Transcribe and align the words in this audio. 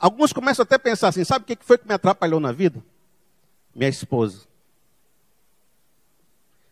Alguns 0.00 0.32
começam 0.32 0.62
até 0.62 0.76
a 0.76 0.78
pensar 0.78 1.08
assim: 1.08 1.22
sabe 1.22 1.42
o 1.42 1.46
que 1.46 1.62
foi 1.62 1.76
que 1.76 1.86
me 1.86 1.92
atrapalhou 1.92 2.40
na 2.40 2.50
vida? 2.50 2.82
Minha 3.74 3.90
esposa. 3.90 4.48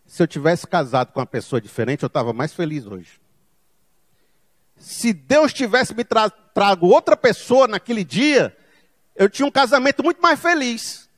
Se 0.07 0.23
eu 0.23 0.27
tivesse 0.27 0.67
casado 0.67 1.13
com 1.13 1.21
uma 1.21 1.27
pessoa 1.27 1.61
diferente, 1.61 2.03
eu 2.03 2.07
estava 2.07 2.33
mais 2.33 2.55
feliz 2.55 2.87
hoje. 2.87 3.21
Se 4.79 5.13
Deus 5.13 5.53
tivesse 5.53 5.95
me 5.95 6.03
tra 6.03 6.31
trago 6.31 6.87
outra 6.87 7.17
pessoa 7.17 7.69
naquele 7.69 8.03
dia, 8.03 8.57
eu 9.15 9.29
tinha 9.29 9.47
um 9.47 9.51
casamento 9.51 10.03
muito 10.03 10.23
mais 10.23 10.41
feliz. 10.41 11.09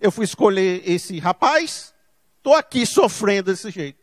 Eu 0.00 0.10
fui 0.10 0.24
escolher 0.24 0.82
esse 0.88 1.18
rapaz, 1.18 1.92
estou 2.38 2.54
aqui 2.54 2.86
sofrendo 2.86 3.52
desse 3.52 3.70
jeito. 3.70 4.00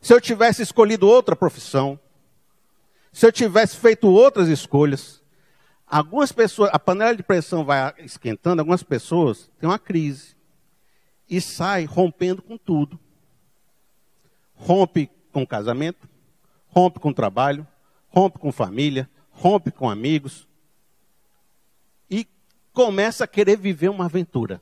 Se 0.00 0.12
eu 0.12 0.20
tivesse 0.20 0.62
escolhido 0.62 1.06
outra 1.06 1.36
profissão, 1.36 2.00
se 3.14 3.24
eu 3.24 3.30
tivesse 3.30 3.76
feito 3.76 4.08
outras 4.08 4.48
escolhas, 4.48 5.22
algumas 5.86 6.32
pessoas, 6.32 6.70
a 6.72 6.80
panela 6.80 7.14
de 7.14 7.22
pressão 7.22 7.64
vai 7.64 7.94
esquentando, 7.98 8.60
algumas 8.60 8.82
pessoas 8.82 9.48
têm 9.60 9.68
uma 9.68 9.78
crise 9.78 10.34
e 11.30 11.40
sai 11.40 11.84
rompendo 11.84 12.42
com 12.42 12.58
tudo. 12.58 12.98
Rompe 14.56 15.08
com 15.30 15.46
casamento, 15.46 16.08
rompe 16.66 16.98
com 16.98 17.12
trabalho, 17.12 17.64
rompe 18.08 18.36
com 18.40 18.50
família, 18.50 19.08
rompe 19.30 19.70
com 19.70 19.88
amigos 19.88 20.48
e 22.10 22.26
começa 22.72 23.22
a 23.22 23.28
querer 23.28 23.56
viver 23.56 23.90
uma 23.90 24.06
aventura. 24.06 24.60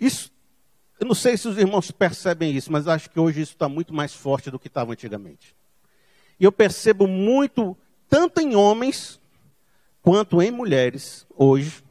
Isso, 0.00 0.32
eu 1.04 1.08
não 1.08 1.14
sei 1.14 1.36
se 1.36 1.46
os 1.46 1.58
irmãos 1.58 1.90
percebem 1.90 2.56
isso, 2.56 2.72
mas 2.72 2.88
acho 2.88 3.10
que 3.10 3.20
hoje 3.20 3.42
isso 3.42 3.52
está 3.52 3.68
muito 3.68 3.92
mais 3.92 4.14
forte 4.14 4.50
do 4.50 4.58
que 4.58 4.68
estava 4.68 4.92
antigamente. 4.92 5.54
E 6.40 6.44
eu 6.44 6.50
percebo 6.50 7.06
muito, 7.06 7.76
tanto 8.08 8.40
em 8.40 8.56
homens 8.56 9.20
quanto 10.00 10.40
em 10.40 10.50
mulheres, 10.50 11.26
hoje, 11.36 11.84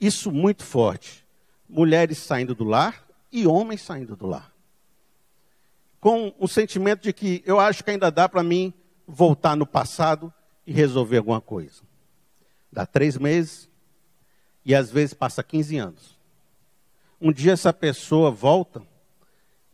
isso 0.00 0.32
muito 0.32 0.64
forte. 0.64 1.26
Mulheres 1.68 2.16
saindo 2.16 2.54
do 2.54 2.64
lar 2.64 3.06
e 3.30 3.46
homens 3.46 3.82
saindo 3.82 4.16
do 4.16 4.26
lar. 4.26 4.50
Com 6.00 6.34
o 6.38 6.48
sentimento 6.48 7.02
de 7.02 7.12
que 7.12 7.42
eu 7.44 7.60
acho 7.60 7.84
que 7.84 7.90
ainda 7.90 8.10
dá 8.10 8.26
para 8.26 8.42
mim 8.42 8.72
voltar 9.06 9.54
no 9.54 9.66
passado 9.66 10.32
e 10.66 10.72
resolver 10.72 11.18
alguma 11.18 11.42
coisa. 11.42 11.82
Dá 12.72 12.86
três 12.86 13.18
meses 13.18 13.68
e 14.64 14.74
às 14.74 14.90
vezes 14.90 15.12
passa 15.12 15.42
15 15.42 15.76
anos. 15.76 16.15
Um 17.20 17.32
dia 17.32 17.52
essa 17.52 17.72
pessoa 17.72 18.30
volta, 18.30 18.82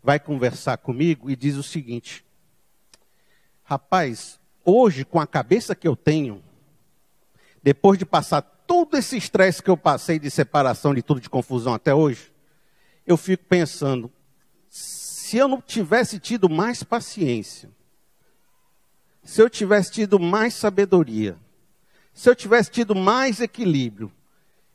vai 0.02 0.20
conversar 0.20 0.76
comigo 0.76 1.28
e 1.28 1.34
diz 1.34 1.56
o 1.56 1.62
seguinte: 1.62 2.24
Rapaz, 3.64 4.40
hoje 4.64 5.04
com 5.04 5.20
a 5.20 5.26
cabeça 5.26 5.74
que 5.74 5.88
eu 5.88 5.96
tenho, 5.96 6.42
depois 7.62 7.98
de 7.98 8.06
passar 8.06 8.42
todo 8.42 8.96
esse 8.96 9.16
estresse 9.16 9.62
que 9.62 9.70
eu 9.70 9.76
passei 9.76 10.18
de 10.18 10.30
separação, 10.30 10.94
de 10.94 11.02
tudo 11.02 11.20
de 11.20 11.28
confusão 11.28 11.74
até 11.74 11.92
hoje, 11.92 12.32
eu 13.04 13.16
fico 13.16 13.44
pensando, 13.44 14.10
se 14.68 15.36
eu 15.36 15.48
não 15.48 15.60
tivesse 15.60 16.20
tido 16.20 16.48
mais 16.48 16.84
paciência, 16.84 17.70
se 19.24 19.42
eu 19.42 19.50
tivesse 19.50 19.90
tido 19.90 20.18
mais 20.18 20.54
sabedoria, 20.54 21.36
se 22.14 22.30
eu 22.30 22.36
tivesse 22.36 22.70
tido 22.70 22.94
mais 22.94 23.40
equilíbrio, 23.40 24.12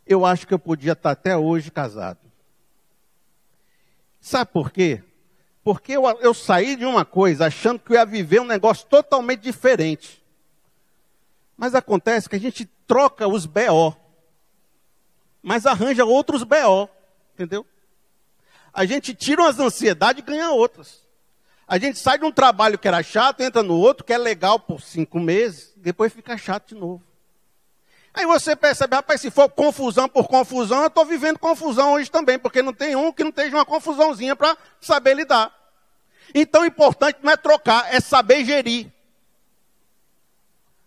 eu 0.05 0.25
acho 0.25 0.45
que 0.45 0.53
eu 0.53 0.59
podia 0.59 0.93
estar 0.93 1.11
até 1.11 1.35
hoje 1.37 1.71
casado. 1.71 2.26
Sabe 4.19 4.51
por 4.51 4.71
quê? 4.71 5.03
Porque 5.63 5.93
eu, 5.93 6.03
eu 6.21 6.33
saí 6.33 6.75
de 6.75 6.85
uma 6.85 7.03
coisa 7.03 7.47
achando 7.47 7.79
que 7.79 7.91
eu 7.91 7.95
ia 7.95 8.05
viver 8.05 8.39
um 8.39 8.45
negócio 8.45 8.87
totalmente 8.87 9.41
diferente. 9.41 10.23
Mas 11.57 11.75
acontece 11.75 12.29
que 12.29 12.35
a 12.35 12.39
gente 12.39 12.65
troca 12.85 13.27
os 13.27 13.45
BO, 13.45 13.95
mas 15.41 15.65
arranja 15.65 16.05
outros 16.05 16.43
BO, 16.43 16.89
entendeu? 17.33 17.65
A 18.73 18.85
gente 18.85 19.13
tira 19.13 19.41
umas 19.41 19.59
ansiedades 19.59 20.21
e 20.21 20.25
ganha 20.25 20.51
outras. 20.51 21.01
A 21.67 21.77
gente 21.77 21.99
sai 21.99 22.17
de 22.17 22.25
um 22.25 22.31
trabalho 22.31 22.77
que 22.77 22.87
era 22.87 23.01
chato, 23.01 23.41
entra 23.41 23.63
no 23.63 23.75
outro, 23.75 24.05
que 24.05 24.13
é 24.13 24.17
legal 24.17 24.59
por 24.59 24.81
cinco 24.81 25.19
meses, 25.19 25.73
depois 25.75 26.13
fica 26.13 26.37
chato 26.37 26.69
de 26.69 26.75
novo. 26.75 27.06
Aí 28.17 28.25
você 28.25 28.55
percebe, 28.55 28.95
rapaz, 28.95 29.21
se 29.21 29.29
for 29.29 29.47
confusão 29.47 30.09
por 30.09 30.27
confusão, 30.27 30.81
eu 30.81 30.87
estou 30.87 31.05
vivendo 31.05 31.37
confusão 31.37 31.93
hoje 31.93 32.09
também, 32.09 32.39
porque 32.39 32.63
não 32.63 32.73
tem 32.73 32.95
um 32.95 33.13
que 33.13 33.23
não 33.23 33.29
esteja 33.29 33.55
uma 33.55 33.63
confusãozinha 33.63 34.35
para 34.35 34.57
saber 34.81 35.13
lidar. 35.13 35.55
Então 36.33 36.63
o 36.63 36.65
importante 36.65 37.19
não 37.21 37.31
é 37.31 37.37
trocar, 37.37 37.93
é 37.93 37.99
saber 37.99 38.43
gerir. 38.43 38.91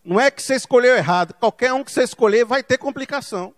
Não 0.05 0.19
é 0.19 0.29
que 0.29 0.43
você 0.43 0.57
escolheu 0.57 0.97
errado. 0.97 1.33
Qualquer 1.35 1.73
um 1.73 1.85
que 1.85 1.93
você 1.93 2.03
escolher 2.03 2.45
vai 2.45 2.65
ter 2.65 2.79
complicação. 2.79 3.55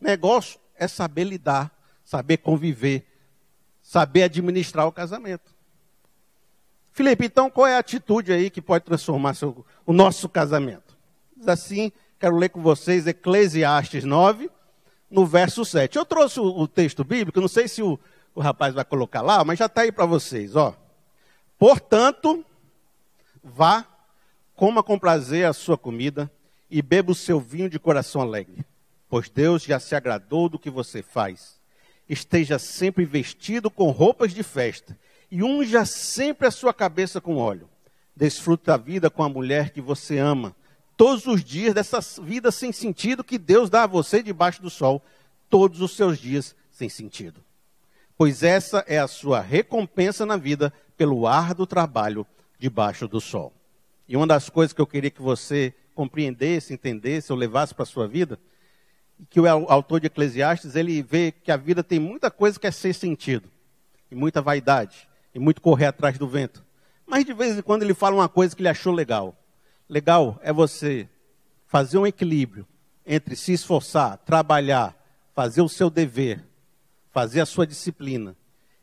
O 0.00 0.04
negócio 0.04 0.60
é 0.76 0.86
saber 0.86 1.24
lidar, 1.24 1.72
saber 2.04 2.36
conviver, 2.36 3.04
saber 3.82 4.22
administrar 4.22 4.86
o 4.86 4.92
casamento. 4.92 5.52
Felipe, 6.92 7.26
então 7.26 7.50
qual 7.50 7.66
é 7.66 7.74
a 7.74 7.80
atitude 7.80 8.32
aí 8.32 8.48
que 8.48 8.62
pode 8.62 8.84
transformar 8.84 9.34
seu, 9.34 9.66
o 9.84 9.92
nosso 9.92 10.28
casamento? 10.28 10.96
Diz 11.36 11.48
assim, 11.48 11.90
quero 12.18 12.36
ler 12.36 12.48
com 12.48 12.62
vocês 12.62 13.06
Eclesiastes 13.06 14.04
9, 14.04 14.50
no 15.10 15.26
verso 15.26 15.64
7. 15.64 15.96
Eu 15.96 16.04
trouxe 16.04 16.40
o, 16.40 16.66
texto 16.66 17.04
bíblico, 17.04 17.40
não 17.40 17.48
sei 17.48 17.68
se 17.68 17.82
o, 17.82 17.98
o 18.34 18.40
rapaz 18.40 18.74
vai 18.74 18.84
colocar 18.84 19.22
lá, 19.22 19.44
mas 19.44 19.58
já 19.58 19.66
está 19.66 19.82
aí 19.82 19.92
para 19.92 20.06
vocês, 20.06 20.56
ó. 20.56 20.74
Portanto, 21.58 22.44
vá 23.42 23.86
Coma 24.56 24.84
com 24.84 24.96
prazer 24.96 25.46
a 25.46 25.52
sua 25.52 25.76
comida 25.76 26.30
e 26.70 26.80
beba 26.80 27.10
o 27.10 27.14
seu 27.14 27.40
vinho 27.40 27.68
de 27.68 27.78
coração 27.78 28.20
alegre, 28.20 28.64
pois 29.08 29.28
Deus 29.28 29.64
já 29.64 29.80
se 29.80 29.96
agradou 29.96 30.48
do 30.48 30.60
que 30.60 30.70
você 30.70 31.02
faz. 31.02 31.58
Esteja 32.08 32.56
sempre 32.56 33.04
vestido 33.04 33.68
com 33.68 33.90
roupas 33.90 34.32
de 34.32 34.44
festa 34.44 34.96
e 35.28 35.42
unja 35.42 35.84
sempre 35.84 36.46
a 36.46 36.52
sua 36.52 36.72
cabeça 36.72 37.20
com 37.20 37.36
óleo. 37.36 37.68
Desfrute 38.14 38.70
a 38.70 38.76
vida 38.76 39.10
com 39.10 39.24
a 39.24 39.28
mulher 39.28 39.70
que 39.70 39.80
você 39.80 40.18
ama, 40.18 40.54
todos 40.96 41.26
os 41.26 41.42
dias 41.42 41.74
dessa 41.74 42.00
vida 42.22 42.50
sem 42.50 42.72
sentido 42.72 43.24
que 43.24 43.38
Deus 43.38 43.68
dá 43.68 43.84
a 43.84 43.88
você 43.88 44.22
debaixo 44.22 44.62
do 44.62 44.70
sol, 44.70 45.02
todos 45.48 45.80
os 45.80 45.96
seus 45.96 46.18
dias 46.18 46.54
sem 46.70 46.88
sentido. 46.88 47.40
Pois 48.16 48.42
essa 48.42 48.84
é 48.86 48.98
a 48.98 49.08
sua 49.08 49.40
recompensa 49.40 50.24
na 50.24 50.36
vida 50.36 50.72
pelo 50.96 51.26
árduo 51.26 51.66
trabalho 51.66 52.26
debaixo 52.58 53.08
do 53.08 53.20
sol. 53.20 53.52
E 54.08 54.16
uma 54.16 54.26
das 54.26 54.48
coisas 54.48 54.72
que 54.72 54.80
eu 54.80 54.86
queria 54.86 55.10
que 55.10 55.22
você 55.22 55.74
compreendesse, 55.94 56.74
entendesse 56.74 57.32
ou 57.32 57.38
levasse 57.38 57.74
para 57.74 57.84
a 57.84 57.86
sua 57.86 58.06
vida, 58.06 58.38
que 59.30 59.40
o 59.40 59.46
autor 59.46 60.00
de 60.00 60.06
Eclesiastes, 60.06 60.74
ele 60.74 61.02
vê 61.02 61.32
que 61.32 61.50
a 61.50 61.56
vida 61.56 61.82
tem 61.82 61.98
muita 61.98 62.30
coisa 62.30 62.58
que 62.58 62.66
é 62.66 62.70
sem 62.70 62.92
sentido, 62.92 63.48
e 64.10 64.14
muita 64.14 64.42
vaidade, 64.42 65.08
e 65.34 65.38
muito 65.38 65.60
correr 65.60 65.86
atrás 65.86 66.18
do 66.18 66.26
vento. 66.28 66.64
Mas 67.06 67.24
de 67.24 67.32
vez 67.32 67.56
em 67.56 67.62
quando 67.62 67.82
ele 67.82 67.94
fala 67.94 68.16
uma 68.16 68.28
coisa 68.28 68.54
que 68.54 68.62
ele 68.62 68.68
achou 68.68 68.92
legal. 68.92 69.36
Legal 69.88 70.38
é 70.42 70.52
você 70.52 71.08
fazer 71.66 71.98
um 71.98 72.06
equilíbrio 72.06 72.66
entre 73.06 73.36
se 73.36 73.52
esforçar, 73.52 74.18
trabalhar, 74.18 74.96
fazer 75.34 75.60
o 75.60 75.68
seu 75.68 75.90
dever, 75.90 76.44
fazer 77.10 77.40
a 77.40 77.46
sua 77.46 77.66
disciplina 77.66 78.36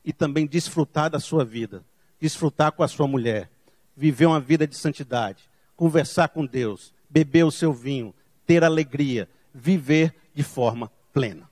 e 0.06 0.14
também 0.14 0.46
desfrutar 0.46 1.10
da 1.10 1.20
sua 1.20 1.44
vida, 1.44 1.84
desfrutar 2.20 2.72
com 2.72 2.84
a 2.84 2.88
sua 2.88 3.08
mulher, 3.08 3.50
viver 3.96 4.26
uma 4.26 4.40
vida 4.40 4.68
de 4.68 4.76
santidade, 4.76 5.50
conversar 5.76 6.30
com 6.30 6.46
Deus, 6.46 6.94
beber 7.10 7.44
o 7.44 7.52
seu 7.52 7.74
vinho, 7.74 8.14
ter 8.46 8.64
alegria, 8.64 9.28
viver 9.54 10.14
de 10.34 10.44
forma 10.44 10.92
plena. 11.12 11.50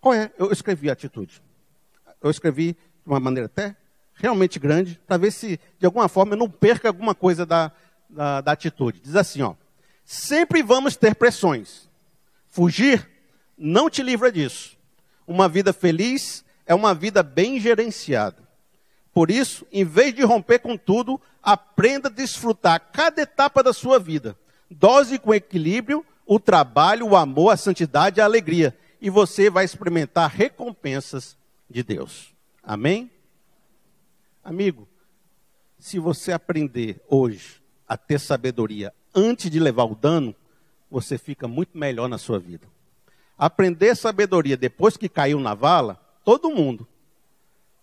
Qual 0.00 0.14
é? 0.14 0.32
Eu 0.38 0.50
escrevi 0.50 0.88
a 0.88 0.92
atitude. 0.92 1.42
Eu 2.22 2.30
escrevi 2.30 2.72
de 2.72 2.78
uma 3.06 3.20
maneira 3.20 3.46
até 3.46 3.76
realmente 4.20 4.58
grande, 4.58 5.00
para 5.06 5.16
ver 5.16 5.30
se 5.30 5.58
de 5.78 5.86
alguma 5.86 6.08
forma 6.08 6.34
eu 6.34 6.38
não 6.38 6.48
perca 6.48 6.88
alguma 6.88 7.14
coisa 7.14 7.46
da, 7.46 7.72
da, 8.08 8.40
da 8.40 8.52
atitude. 8.52 9.00
Diz 9.00 9.16
assim, 9.16 9.42
ó. 9.42 9.54
Sempre 10.04 10.62
vamos 10.62 10.96
ter 10.96 11.14
pressões. 11.14 11.88
Fugir 12.48 13.08
não 13.56 13.88
te 13.88 14.02
livra 14.02 14.30
disso. 14.32 14.76
Uma 15.26 15.48
vida 15.48 15.72
feliz 15.72 16.44
é 16.66 16.74
uma 16.74 16.94
vida 16.94 17.22
bem 17.22 17.60
gerenciada. 17.60 18.36
Por 19.12 19.30
isso, 19.30 19.66
em 19.72 19.84
vez 19.84 20.14
de 20.14 20.22
romper 20.22 20.58
com 20.60 20.76
tudo, 20.76 21.20
aprenda 21.42 22.08
a 22.08 22.12
desfrutar 22.12 22.90
cada 22.92 23.22
etapa 23.22 23.62
da 23.62 23.72
sua 23.72 23.98
vida. 23.98 24.36
Dose 24.70 25.18
com 25.18 25.34
equilíbrio 25.34 26.04
o 26.26 26.38
trabalho, 26.38 27.08
o 27.08 27.16
amor, 27.16 27.50
a 27.50 27.56
santidade 27.56 28.20
a 28.20 28.24
alegria. 28.24 28.76
E 29.00 29.10
você 29.10 29.50
vai 29.50 29.64
experimentar 29.64 30.30
recompensas 30.30 31.36
de 31.68 31.82
Deus. 31.82 32.32
Amém? 32.62 33.10
Amigo, 34.42 34.88
se 35.78 35.98
você 35.98 36.32
aprender 36.32 37.00
hoje 37.08 37.62
a 37.86 37.96
ter 37.96 38.18
sabedoria 38.18 38.92
antes 39.14 39.50
de 39.50 39.58
levar 39.58 39.84
o 39.84 39.94
dano, 39.94 40.34
você 40.90 41.18
fica 41.18 41.46
muito 41.48 41.76
melhor 41.76 42.08
na 42.08 42.18
sua 42.18 42.38
vida. 42.38 42.66
Aprender 43.36 43.96
sabedoria 43.96 44.56
depois 44.56 44.96
que 44.96 45.08
caiu 45.08 45.40
na 45.40 45.54
vala, 45.54 45.94
todo 46.24 46.50
mundo. 46.50 46.86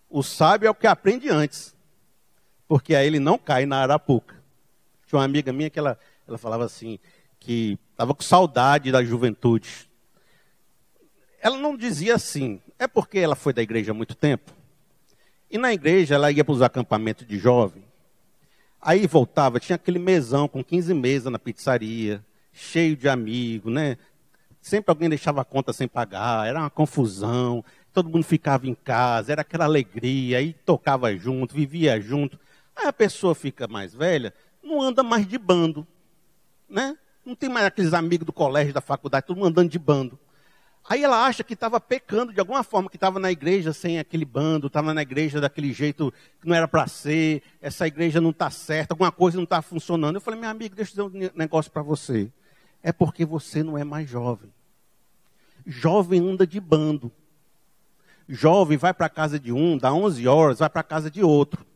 O 0.08 0.22
sábio 0.22 0.66
é 0.66 0.70
o 0.70 0.74
que 0.74 0.86
aprende 0.86 1.28
antes. 1.28 1.74
porque 2.68 2.94
aí 2.94 3.06
ele 3.06 3.18
não 3.18 3.38
cai 3.38 3.64
na 3.64 3.78
arapuca. 3.78 4.36
Tinha 5.06 5.18
uma 5.18 5.24
amiga 5.24 5.52
minha 5.52 5.70
que 5.70 5.78
ela, 5.78 5.98
ela 6.26 6.36
falava 6.36 6.66
assim, 6.66 6.98
que 7.40 7.78
estava 7.92 8.14
com 8.14 8.22
saudade 8.22 8.92
da 8.92 9.02
juventude. 9.02 9.88
Ela 11.40 11.56
não 11.56 11.74
dizia 11.74 12.14
assim, 12.14 12.60
é 12.78 12.86
porque 12.86 13.18
ela 13.18 13.34
foi 13.34 13.54
da 13.54 13.62
igreja 13.62 13.92
há 13.92 13.94
muito 13.94 14.14
tempo. 14.14 14.52
E 15.50 15.56
na 15.56 15.72
igreja 15.72 16.14
ela 16.14 16.30
ia 16.30 16.44
para 16.44 16.52
os 16.52 16.62
acampamentos 16.62 17.26
de 17.26 17.38
jovem. 17.38 17.82
Aí 18.80 19.06
voltava, 19.06 19.58
tinha 19.58 19.76
aquele 19.76 19.98
mesão 19.98 20.46
com 20.46 20.62
15 20.62 20.94
mesas 20.94 21.32
na 21.32 21.38
pizzaria, 21.38 22.24
cheio 22.52 22.96
de 22.96 23.08
amigos, 23.08 23.72
né? 23.72 23.96
Sempre 24.60 24.90
alguém 24.90 25.08
deixava 25.08 25.40
a 25.40 25.44
conta 25.44 25.72
sem 25.72 25.88
pagar, 25.88 26.46
era 26.46 26.60
uma 26.60 26.70
confusão, 26.70 27.64
todo 27.92 28.08
mundo 28.08 28.24
ficava 28.24 28.68
em 28.68 28.74
casa, 28.74 29.32
era 29.32 29.40
aquela 29.40 29.64
alegria, 29.64 30.38
aí 30.38 30.52
tocava 30.52 31.16
junto, 31.16 31.54
vivia 31.54 32.00
junto. 32.00 32.38
Aí 32.76 32.86
a 32.86 32.92
pessoa 32.92 33.34
fica 33.34 33.66
mais 33.66 33.94
velha, 33.94 34.32
não 34.62 34.80
anda 34.80 35.02
mais 35.02 35.26
de 35.26 35.38
bando, 35.38 35.86
né? 36.68 36.96
Não 37.24 37.34
tem 37.34 37.48
mais 37.48 37.66
aqueles 37.66 37.92
amigos 37.92 38.26
do 38.26 38.32
colégio, 38.32 38.72
da 38.72 38.80
faculdade, 38.80 39.26
todo 39.26 39.36
mundo 39.36 39.48
andando 39.48 39.70
de 39.70 39.78
bando. 39.78 40.18
Aí 40.86 41.04
ela 41.04 41.26
acha 41.26 41.44
que 41.44 41.54
estava 41.54 41.78
pecando 41.80 42.32
de 42.32 42.40
alguma 42.40 42.62
forma, 42.62 42.88
que 42.88 42.96
estava 42.96 43.18
na 43.18 43.30
igreja 43.30 43.72
sem 43.72 43.98
aquele 43.98 44.24
bando, 44.24 44.66
estava 44.68 44.92
na 44.94 45.02
igreja 45.02 45.40
daquele 45.40 45.72
jeito 45.72 46.12
que 46.40 46.48
não 46.48 46.54
era 46.54 46.66
para 46.66 46.86
ser, 46.86 47.42
essa 47.60 47.86
igreja 47.86 48.20
não 48.20 48.30
está 48.30 48.50
certa, 48.50 48.94
alguma 48.94 49.12
coisa 49.12 49.36
não 49.36 49.44
está 49.44 49.60
funcionando. 49.60 50.16
Eu 50.16 50.20
falei, 50.20 50.40
minha 50.40 50.50
amiga, 50.50 50.74
deixa 50.74 50.98
eu 50.98 51.10
dizer 51.10 51.32
um 51.34 51.38
negócio 51.38 51.70
para 51.70 51.82
você. 51.82 52.32
É 52.82 52.92
porque 52.92 53.24
você 53.24 53.62
não 53.62 53.76
é 53.76 53.84
mais 53.84 54.08
jovem. 54.08 54.50
Jovem 55.66 56.20
anda 56.20 56.46
de 56.46 56.58
bando. 56.58 57.12
Jovem 58.28 58.76
vai 58.76 58.94
para 58.94 59.06
a 59.06 59.10
casa 59.10 59.38
de 59.38 59.52
um, 59.52 59.76
dá 59.76 59.92
11 59.92 60.26
horas, 60.28 60.58
vai 60.58 60.68
para 60.68 60.80
a 60.80 60.84
casa 60.84 61.10
de 61.10 61.22
outro. 61.22 61.66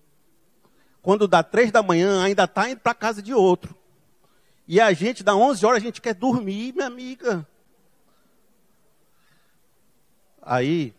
Quando 1.02 1.26
dá 1.26 1.43
três 1.43 1.70
da 1.70 1.82
manhã, 1.82 2.22
ainda 2.22 2.44
está 2.44 2.70
indo 2.70 2.81
para 2.81 2.93
a 2.93 2.94
casa 2.94 3.20
de 3.20 3.34
outro. 3.34 3.75
E 4.69 4.81
a 4.81 4.93
gente, 4.93 5.25
dá 5.25 5.34
11 5.34 5.66
horas, 5.66 5.82
a 5.82 5.84
gente 5.84 6.00
quer 6.00 6.14
dormir, 6.14 6.72
minha 6.72 6.87
amiga. 6.87 7.46
Aí, 10.52 10.94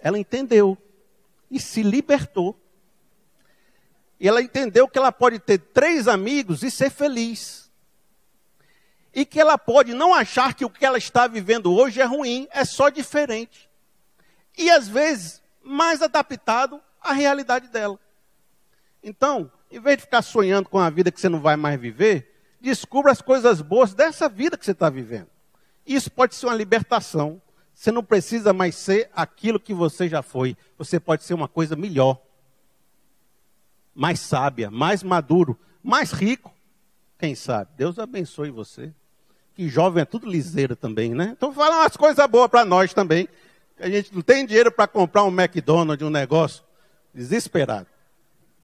ela 0.00 0.18
entendeu 0.18 0.76
e 1.50 1.58
se 1.58 1.82
libertou. 1.82 2.54
E 4.20 4.28
ela 4.28 4.42
entendeu 4.42 4.86
que 4.86 4.98
ela 4.98 5.10
pode 5.10 5.38
ter 5.38 5.56
três 5.56 6.06
amigos 6.06 6.62
e 6.62 6.70
ser 6.70 6.90
feliz. 6.90 7.70
E 9.14 9.24
que 9.24 9.40
ela 9.40 9.56
pode 9.56 9.94
não 9.94 10.12
achar 10.12 10.52
que 10.52 10.62
o 10.62 10.68
que 10.68 10.84
ela 10.84 10.98
está 10.98 11.26
vivendo 11.26 11.72
hoje 11.72 12.02
é 12.02 12.04
ruim, 12.04 12.46
é 12.50 12.66
só 12.66 12.90
diferente. 12.90 13.66
E 14.58 14.70
às 14.70 14.88
vezes, 14.88 15.42
mais 15.62 16.02
adaptado 16.02 16.78
à 17.00 17.14
realidade 17.14 17.68
dela. 17.68 17.98
Então, 19.02 19.50
em 19.70 19.80
vez 19.80 19.96
de 19.96 20.02
ficar 20.02 20.20
sonhando 20.20 20.68
com 20.68 20.78
a 20.78 20.90
vida 20.90 21.10
que 21.10 21.18
você 21.18 21.30
não 21.30 21.40
vai 21.40 21.56
mais 21.56 21.80
viver, 21.80 22.30
descubra 22.60 23.10
as 23.10 23.22
coisas 23.22 23.62
boas 23.62 23.94
dessa 23.94 24.28
vida 24.28 24.58
que 24.58 24.66
você 24.66 24.72
está 24.72 24.90
vivendo. 24.90 25.30
Isso 25.86 26.10
pode 26.10 26.34
ser 26.34 26.44
uma 26.44 26.54
libertação 26.54 27.40
você 27.74 27.90
não 27.90 28.02
precisa 28.02 28.52
mais 28.52 28.74
ser 28.74 29.10
aquilo 29.14 29.58
que 29.58 29.74
você 29.74 30.08
já 30.08 30.22
foi. 30.22 30.56
Você 30.78 31.00
pode 31.00 31.24
ser 31.24 31.34
uma 31.34 31.48
coisa 31.48 31.74
melhor, 31.74 32.20
mais 33.94 34.20
sábia, 34.20 34.70
mais 34.70 35.02
maduro, 35.02 35.58
mais 35.82 36.12
rico. 36.12 36.52
Quem 37.18 37.34
sabe? 37.34 37.70
Deus 37.76 37.98
abençoe 37.98 38.50
você. 38.50 38.92
Que 39.54 39.68
jovem 39.68 40.02
é 40.02 40.04
tudo 40.04 40.28
liseiro 40.28 40.74
também, 40.74 41.14
né? 41.14 41.34
Então 41.36 41.52
fala 41.52 41.80
umas 41.80 41.96
coisas 41.96 42.26
boas 42.26 42.48
para 42.48 42.64
nós 42.64 42.94
também. 42.94 43.28
A 43.78 43.88
gente 43.88 44.14
não 44.14 44.22
tem 44.22 44.46
dinheiro 44.46 44.70
para 44.70 44.86
comprar 44.86 45.24
um 45.24 45.40
McDonald's, 45.40 46.06
um 46.06 46.10
negócio. 46.10 46.64
Desesperado. 47.14 47.86